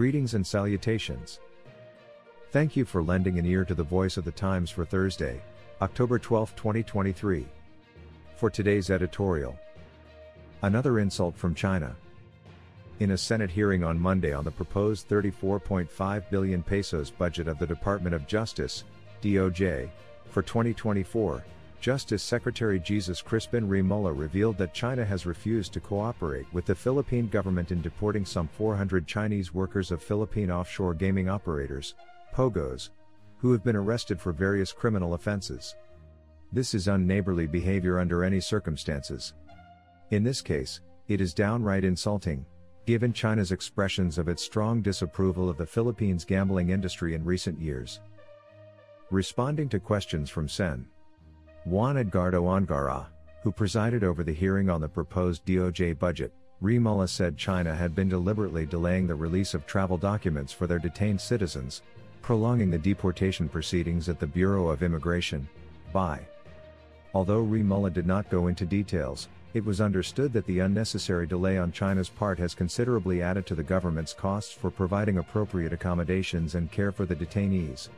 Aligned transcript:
Greetings 0.00 0.32
and 0.32 0.46
salutations. 0.46 1.40
Thank 2.52 2.74
you 2.74 2.86
for 2.86 3.02
lending 3.02 3.38
an 3.38 3.44
ear 3.44 3.66
to 3.66 3.74
the 3.74 3.82
voice 3.82 4.16
of 4.16 4.24
the 4.24 4.30
Times 4.30 4.70
for 4.70 4.86
Thursday, 4.86 5.42
October 5.82 6.18
12, 6.18 6.56
2023. 6.56 7.46
For 8.34 8.48
today's 8.48 8.88
editorial, 8.88 9.58
another 10.62 11.00
insult 11.00 11.36
from 11.36 11.54
China. 11.54 11.94
In 13.00 13.10
a 13.10 13.18
Senate 13.18 13.50
hearing 13.50 13.84
on 13.84 14.00
Monday 14.00 14.32
on 14.32 14.42
the 14.42 14.50
proposed 14.50 15.06
34.5 15.06 16.30
billion 16.30 16.62
pesos 16.62 17.10
budget 17.10 17.46
of 17.46 17.58
the 17.58 17.66
Department 17.66 18.14
of 18.14 18.26
Justice, 18.26 18.84
DOJ, 19.20 19.90
for 20.30 20.40
2024, 20.40 21.44
Justice 21.80 22.22
Secretary 22.22 22.78
Jesus 22.78 23.22
Crispin 23.22 23.66
Remulla 23.66 24.12
revealed 24.12 24.58
that 24.58 24.74
China 24.74 25.02
has 25.02 25.24
refused 25.24 25.72
to 25.72 25.80
cooperate 25.80 26.44
with 26.52 26.66
the 26.66 26.74
Philippine 26.74 27.26
government 27.26 27.72
in 27.72 27.80
deporting 27.80 28.26
some 28.26 28.48
400 28.48 29.06
Chinese 29.06 29.54
workers 29.54 29.90
of 29.90 30.02
Philippine 30.02 30.50
offshore 30.50 30.92
gaming 30.92 31.30
operators, 31.30 31.94
POGOs, 32.34 32.90
who 33.38 33.50
have 33.52 33.64
been 33.64 33.76
arrested 33.76 34.20
for 34.20 34.30
various 34.30 34.72
criminal 34.72 35.14
offenses. 35.14 35.74
This 36.52 36.74
is 36.74 36.86
unneighborly 36.86 37.46
behavior 37.46 37.98
under 37.98 38.24
any 38.24 38.40
circumstances. 38.40 39.32
In 40.10 40.22
this 40.22 40.42
case, 40.42 40.82
it 41.08 41.22
is 41.22 41.32
downright 41.32 41.84
insulting, 41.84 42.44
given 42.84 43.14
China's 43.14 43.52
expressions 43.52 44.18
of 44.18 44.28
its 44.28 44.42
strong 44.42 44.82
disapproval 44.82 45.48
of 45.48 45.56
the 45.56 45.64
Philippines' 45.64 46.26
gambling 46.26 46.68
industry 46.68 47.14
in 47.14 47.24
recent 47.24 47.58
years. 47.58 48.00
Responding 49.10 49.70
to 49.70 49.80
questions 49.80 50.28
from 50.28 50.46
Sen. 50.46 50.86
Juan 51.66 51.98
Edgardo 51.98 52.48
Angara, 52.48 53.08
who 53.42 53.52
presided 53.52 54.02
over 54.02 54.24
the 54.24 54.32
hearing 54.32 54.70
on 54.70 54.80
the 54.80 54.88
proposed 54.88 55.44
DOJ 55.44 55.98
budget, 55.98 56.32
Remulla 56.62 57.06
said 57.06 57.36
China 57.36 57.74
had 57.74 57.94
been 57.94 58.08
deliberately 58.08 58.64
delaying 58.64 59.06
the 59.06 59.14
release 59.14 59.52
of 59.52 59.66
travel 59.66 59.98
documents 59.98 60.54
for 60.54 60.66
their 60.66 60.78
detained 60.78 61.20
citizens, 61.20 61.82
prolonging 62.22 62.70
the 62.70 62.78
deportation 62.78 63.46
proceedings 63.46 64.08
at 64.08 64.18
the 64.18 64.26
Bureau 64.26 64.68
of 64.68 64.82
Immigration, 64.82 65.46
BI. 65.92 66.20
Although 67.12 67.44
Remulla 67.44 67.90
did 67.90 68.06
not 68.06 68.30
go 68.30 68.46
into 68.46 68.64
details, 68.64 69.28
it 69.52 69.64
was 69.64 69.82
understood 69.82 70.32
that 70.32 70.46
the 70.46 70.60
unnecessary 70.60 71.26
delay 71.26 71.58
on 71.58 71.72
China's 71.72 72.08
part 72.08 72.38
has 72.38 72.54
considerably 72.54 73.20
added 73.20 73.44
to 73.46 73.54
the 73.54 73.62
government's 73.62 74.14
costs 74.14 74.52
for 74.52 74.70
providing 74.70 75.18
appropriate 75.18 75.74
accommodations 75.74 76.54
and 76.54 76.72
care 76.72 76.90
for 76.90 77.04
the 77.04 77.16
detainees. 77.16 77.90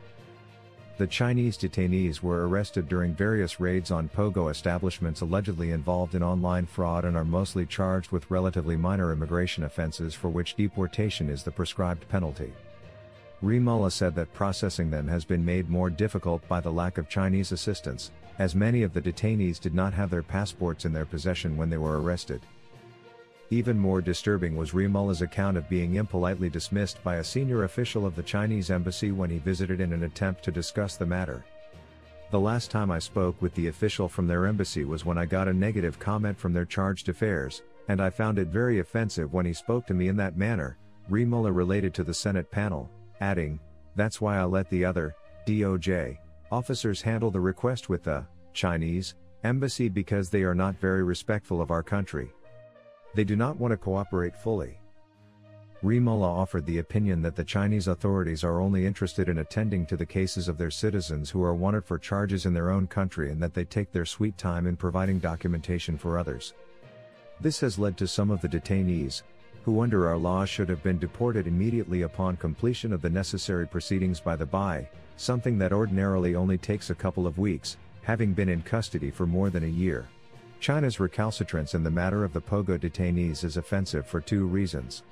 The 1.02 1.08
Chinese 1.08 1.58
detainees 1.58 2.22
were 2.22 2.46
arrested 2.46 2.88
during 2.88 3.12
various 3.12 3.58
raids 3.58 3.90
on 3.90 4.08
POGO 4.08 4.50
establishments 4.50 5.20
allegedly 5.20 5.72
involved 5.72 6.14
in 6.14 6.22
online 6.22 6.64
fraud 6.64 7.04
and 7.04 7.16
are 7.16 7.24
mostly 7.24 7.66
charged 7.66 8.12
with 8.12 8.30
relatively 8.30 8.76
minor 8.76 9.12
immigration 9.12 9.64
offenses 9.64 10.14
for 10.14 10.28
which 10.28 10.54
deportation 10.54 11.28
is 11.28 11.42
the 11.42 11.50
prescribed 11.50 12.08
penalty. 12.08 12.52
Remulla 13.42 13.90
said 13.90 14.14
that 14.14 14.32
processing 14.32 14.90
them 14.90 15.08
has 15.08 15.24
been 15.24 15.44
made 15.44 15.68
more 15.68 15.90
difficult 15.90 16.46
by 16.46 16.60
the 16.60 16.70
lack 16.70 16.98
of 16.98 17.08
Chinese 17.08 17.50
assistance, 17.50 18.12
as 18.38 18.54
many 18.54 18.84
of 18.84 18.94
the 18.94 19.02
detainees 19.02 19.58
did 19.58 19.74
not 19.74 19.92
have 19.92 20.08
their 20.08 20.22
passports 20.22 20.84
in 20.84 20.92
their 20.92 21.04
possession 21.04 21.56
when 21.56 21.68
they 21.68 21.78
were 21.78 22.00
arrested. 22.00 22.42
Even 23.52 23.78
more 23.78 24.00
disturbing 24.00 24.56
was 24.56 24.70
Remulla's 24.72 25.20
account 25.20 25.58
of 25.58 25.68
being 25.68 25.96
impolitely 25.96 26.48
dismissed 26.48 27.04
by 27.04 27.16
a 27.16 27.24
senior 27.24 27.64
official 27.64 28.06
of 28.06 28.16
the 28.16 28.22
Chinese 28.22 28.70
embassy 28.70 29.12
when 29.12 29.28
he 29.28 29.36
visited 29.36 29.78
in 29.78 29.92
an 29.92 30.04
attempt 30.04 30.42
to 30.44 30.50
discuss 30.50 30.96
the 30.96 31.04
matter. 31.04 31.44
The 32.30 32.40
last 32.40 32.70
time 32.70 32.90
I 32.90 32.98
spoke 32.98 33.42
with 33.42 33.54
the 33.54 33.68
official 33.68 34.08
from 34.08 34.26
their 34.26 34.46
embassy 34.46 34.86
was 34.86 35.04
when 35.04 35.18
I 35.18 35.26
got 35.26 35.48
a 35.48 35.52
negative 35.52 35.98
comment 35.98 36.38
from 36.38 36.54
their 36.54 36.64
chargé 36.64 37.04
d'affaires, 37.04 37.60
and 37.88 38.00
I 38.00 38.08
found 38.08 38.38
it 38.38 38.48
very 38.48 38.78
offensive 38.78 39.34
when 39.34 39.44
he 39.44 39.52
spoke 39.52 39.86
to 39.88 39.92
me 39.92 40.08
in 40.08 40.16
that 40.16 40.38
manner, 40.38 40.78
Remulla 41.10 41.52
related 41.52 41.92
to 41.92 42.04
the 42.04 42.14
Senate 42.14 42.50
panel, 42.50 42.88
adding, 43.20 43.60
That's 43.96 44.18
why 44.18 44.38
I 44.38 44.44
let 44.44 44.70
the 44.70 44.86
other, 44.86 45.14
DOJ, 45.46 46.16
officers 46.50 47.02
handle 47.02 47.30
the 47.30 47.40
request 47.40 47.90
with 47.90 48.04
the 48.04 48.24
Chinese 48.54 49.14
embassy 49.44 49.90
because 49.90 50.30
they 50.30 50.42
are 50.42 50.54
not 50.54 50.80
very 50.80 51.02
respectful 51.02 51.60
of 51.60 51.70
our 51.70 51.82
country. 51.82 52.32
They 53.14 53.24
do 53.24 53.36
not 53.36 53.58
want 53.58 53.72
to 53.72 53.76
cooperate 53.76 54.36
fully. 54.36 54.78
Remulla 55.82 56.28
offered 56.28 56.64
the 56.64 56.78
opinion 56.78 57.22
that 57.22 57.34
the 57.34 57.44
Chinese 57.44 57.88
authorities 57.88 58.44
are 58.44 58.60
only 58.60 58.86
interested 58.86 59.28
in 59.28 59.38
attending 59.38 59.84
to 59.86 59.96
the 59.96 60.06
cases 60.06 60.46
of 60.46 60.56
their 60.56 60.70
citizens 60.70 61.28
who 61.28 61.42
are 61.42 61.54
wanted 61.54 61.84
for 61.84 61.98
charges 61.98 62.46
in 62.46 62.54
their 62.54 62.70
own 62.70 62.86
country 62.86 63.32
and 63.32 63.42
that 63.42 63.52
they 63.52 63.64
take 63.64 63.90
their 63.90 64.06
sweet 64.06 64.38
time 64.38 64.66
in 64.68 64.76
providing 64.76 65.18
documentation 65.18 65.98
for 65.98 66.18
others. 66.18 66.54
This 67.40 67.58
has 67.60 67.80
led 67.80 67.96
to 67.98 68.06
some 68.06 68.30
of 68.30 68.40
the 68.40 68.48
detainees, 68.48 69.22
who 69.64 69.80
under 69.80 70.08
our 70.08 70.16
laws 70.16 70.48
should 70.48 70.68
have 70.68 70.82
been 70.84 70.98
deported 70.98 71.48
immediately 71.48 72.02
upon 72.02 72.36
completion 72.36 72.92
of 72.92 73.02
the 73.02 73.10
necessary 73.10 73.66
proceedings 73.66 74.20
by 74.20 74.36
the 74.36 74.46
BI, 74.46 74.88
something 75.16 75.58
that 75.58 75.72
ordinarily 75.72 76.36
only 76.36 76.58
takes 76.58 76.90
a 76.90 76.94
couple 76.94 77.26
of 77.26 77.38
weeks, 77.38 77.76
having 78.02 78.32
been 78.32 78.48
in 78.48 78.62
custody 78.62 79.10
for 79.10 79.26
more 79.26 79.50
than 79.50 79.64
a 79.64 79.66
year. 79.66 80.06
China's 80.62 81.00
recalcitrance 81.00 81.74
in 81.74 81.82
the 81.82 81.90
matter 81.90 82.22
of 82.22 82.32
the 82.32 82.40
Pogo 82.40 82.78
detainees 82.78 83.42
is 83.42 83.56
offensive 83.56 84.06
for 84.06 84.20
two 84.20 84.46
reasons. 84.46 85.02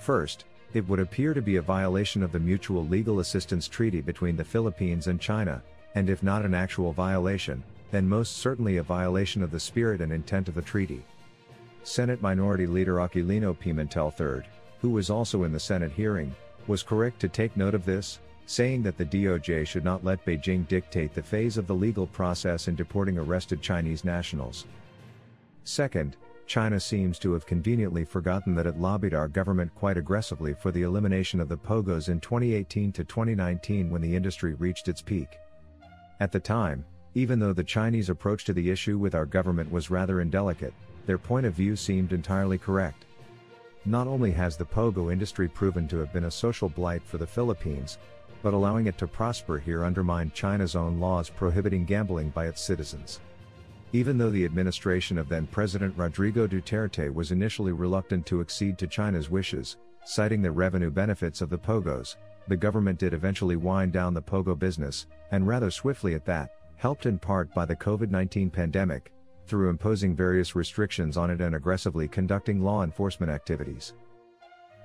First, 0.00 0.46
it 0.72 0.86
would 0.88 0.98
appear 0.98 1.32
to 1.32 1.40
be 1.40 1.56
a 1.56 1.62
violation 1.62 2.24
of 2.24 2.32
the 2.32 2.40
Mutual 2.40 2.84
Legal 2.84 3.20
Assistance 3.20 3.68
Treaty 3.68 4.00
between 4.00 4.34
the 4.34 4.42
Philippines 4.42 5.06
and 5.06 5.20
China, 5.20 5.62
and 5.94 6.10
if 6.10 6.24
not 6.24 6.44
an 6.44 6.54
actual 6.54 6.92
violation, 6.92 7.62
then 7.92 8.08
most 8.08 8.38
certainly 8.38 8.78
a 8.78 8.82
violation 8.82 9.44
of 9.44 9.52
the 9.52 9.60
spirit 9.60 10.00
and 10.00 10.12
intent 10.12 10.48
of 10.48 10.56
the 10.56 10.60
treaty. 10.62 11.04
Senate 11.84 12.20
Minority 12.20 12.66
Leader 12.66 12.94
Aquilino 12.94 13.56
Pimentel 13.56 14.10
III, 14.18 14.44
who 14.80 14.90
was 14.90 15.08
also 15.08 15.44
in 15.44 15.52
the 15.52 15.60
Senate 15.60 15.92
hearing, 15.92 16.34
was 16.66 16.82
correct 16.82 17.20
to 17.20 17.28
take 17.28 17.56
note 17.56 17.76
of 17.76 17.84
this, 17.84 18.18
saying 18.46 18.82
that 18.82 18.96
the 18.98 19.04
DOJ 19.04 19.66
should 19.66 19.84
not 19.84 20.04
let 20.04 20.24
Beijing 20.24 20.66
dictate 20.68 21.14
the 21.14 21.22
phase 21.22 21.56
of 21.56 21.66
the 21.66 21.74
legal 21.74 22.06
process 22.06 22.68
in 22.68 22.74
deporting 22.74 23.18
arrested 23.18 23.62
Chinese 23.62 24.04
nationals. 24.04 24.66
Second, 25.64 26.16
China 26.46 26.78
seems 26.78 27.18
to 27.18 27.32
have 27.32 27.46
conveniently 27.46 28.04
forgotten 28.04 28.54
that 28.54 28.66
it 28.66 28.78
lobbied 28.78 29.14
our 29.14 29.28
government 29.28 29.74
quite 29.74 29.96
aggressively 29.96 30.52
for 30.52 30.70
the 30.70 30.82
elimination 30.82 31.40
of 31.40 31.48
the 31.48 31.56
POGOs 31.56 32.10
in 32.10 32.20
2018 32.20 32.92
to 32.92 33.04
2019 33.04 33.88
when 33.88 34.02
the 34.02 34.14
industry 34.14 34.54
reached 34.54 34.88
its 34.88 35.00
peak. 35.00 35.38
At 36.20 36.32
the 36.32 36.40
time, 36.40 36.84
even 37.14 37.38
though 37.38 37.54
the 37.54 37.64
Chinese 37.64 38.10
approach 38.10 38.44
to 38.44 38.52
the 38.52 38.70
issue 38.70 38.98
with 38.98 39.14
our 39.14 39.24
government 39.24 39.70
was 39.70 39.90
rather 39.90 40.20
indelicate, 40.20 40.74
their 41.06 41.18
point 41.18 41.46
of 41.46 41.54
view 41.54 41.76
seemed 41.76 42.12
entirely 42.12 42.58
correct. 42.58 43.06
Not 43.86 44.06
only 44.06 44.30
has 44.32 44.56
the 44.56 44.64
POGO 44.64 45.12
industry 45.12 45.48
proven 45.48 45.86
to 45.88 45.98
have 45.98 46.12
been 46.12 46.24
a 46.24 46.30
social 46.30 46.68
blight 46.68 47.02
for 47.04 47.18
the 47.18 47.26
Philippines, 47.26 47.98
but 48.44 48.52
allowing 48.52 48.86
it 48.86 48.98
to 48.98 49.06
prosper 49.06 49.58
here 49.58 49.86
undermined 49.86 50.34
China's 50.34 50.76
own 50.76 51.00
laws 51.00 51.30
prohibiting 51.30 51.86
gambling 51.86 52.28
by 52.28 52.46
its 52.46 52.60
citizens. 52.60 53.20
Even 53.94 54.18
though 54.18 54.28
the 54.28 54.44
administration 54.44 55.16
of 55.16 55.30
then 55.30 55.46
President 55.46 55.96
Rodrigo 55.96 56.46
Duterte 56.46 57.12
was 57.12 57.32
initially 57.32 57.72
reluctant 57.72 58.26
to 58.26 58.42
accede 58.42 58.76
to 58.76 58.86
China's 58.86 59.30
wishes, 59.30 59.78
citing 60.04 60.42
the 60.42 60.50
revenue 60.50 60.90
benefits 60.90 61.40
of 61.40 61.48
the 61.48 61.56
POGOs, 61.56 62.16
the 62.46 62.56
government 62.56 62.98
did 62.98 63.14
eventually 63.14 63.56
wind 63.56 63.94
down 63.94 64.12
the 64.12 64.20
POGO 64.20 64.54
business, 64.58 65.06
and 65.30 65.48
rather 65.48 65.70
swiftly 65.70 66.14
at 66.14 66.26
that, 66.26 66.50
helped 66.76 67.06
in 67.06 67.18
part 67.18 67.52
by 67.54 67.64
the 67.64 67.76
COVID 67.76 68.10
19 68.10 68.50
pandemic, 68.50 69.10
through 69.46 69.70
imposing 69.70 70.14
various 70.14 70.54
restrictions 70.54 71.16
on 71.16 71.30
it 71.30 71.40
and 71.40 71.54
aggressively 71.54 72.08
conducting 72.08 72.62
law 72.62 72.84
enforcement 72.84 73.32
activities. 73.32 73.94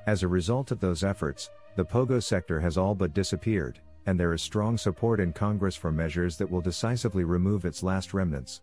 As 0.09 0.23
a 0.23 0.27
result 0.27 0.71
of 0.71 0.79
those 0.79 1.03
efforts, 1.03 1.51
the 1.75 1.85
POGO 1.85 2.19
sector 2.19 2.59
has 2.59 2.79
all 2.79 2.95
but 2.95 3.13
disappeared, 3.13 3.79
and 4.07 4.19
there 4.19 4.33
is 4.33 4.41
strong 4.41 4.75
support 4.75 5.19
in 5.19 5.31
Congress 5.31 5.75
for 5.75 5.91
measures 5.91 6.35
that 6.37 6.49
will 6.49 6.61
decisively 6.61 7.23
remove 7.23 7.63
its 7.63 7.83
last 7.83 8.11
remnants. 8.11 8.61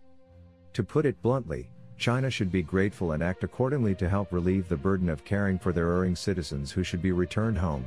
To 0.72 0.82
put 0.82 1.06
it 1.06 1.22
bluntly, 1.22 1.70
China 1.98 2.30
should 2.30 2.50
be 2.50 2.64
grateful 2.64 3.12
and 3.12 3.22
act 3.22 3.44
accordingly 3.44 3.94
to 3.94 4.08
help 4.08 4.32
relieve 4.32 4.68
the 4.68 4.76
burden 4.76 5.08
of 5.08 5.24
caring 5.24 5.56
for 5.56 5.72
their 5.72 5.92
erring 5.92 6.16
citizens 6.16 6.72
who 6.72 6.82
should 6.82 7.00
be 7.00 7.12
returned 7.12 7.58
home. 7.58 7.86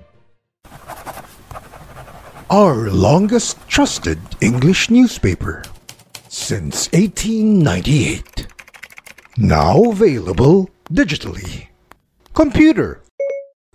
Our 2.49 2.89
longest 2.89 3.57
trusted 3.67 4.19
English 4.39 4.89
newspaper 4.89 5.65
since 6.29 6.89
1898. 6.93 8.47
Now 9.37 9.83
available 9.83 10.69
digitally 10.93 11.67
computer. 12.33 13.01